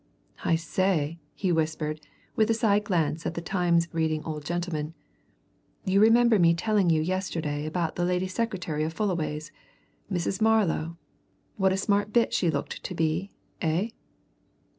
"I 0.43 0.55
say!" 0.55 1.19
he 1.35 1.51
whispered, 1.51 2.01
with 2.35 2.49
a 2.49 2.55
side 2.55 2.85
glance 2.85 3.27
at 3.27 3.35
The 3.35 3.39
Times 3.41 3.87
reading 3.93 4.25
old 4.25 4.43
gentleman, 4.43 4.95
"you 5.85 6.01
remember 6.01 6.39
me 6.39 6.55
telling 6.55 6.89
you 6.89 7.03
yesterday 7.03 7.67
about 7.67 7.97
the 7.97 8.03
lady 8.03 8.25
secretary 8.27 8.83
of 8.83 8.93
Fullaway's 8.93 9.51
Mrs. 10.11 10.41
Marlow? 10.41 10.97
what 11.57 11.71
a 11.71 11.77
smart 11.77 12.11
bit 12.11 12.33
she 12.33 12.49
looked 12.49 12.83
to 12.83 12.95
be. 12.95 13.29
Eh?" 13.61 13.89